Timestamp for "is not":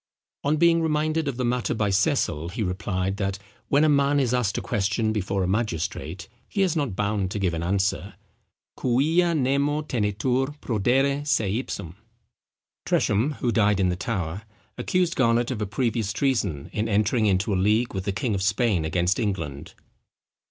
6.63-6.95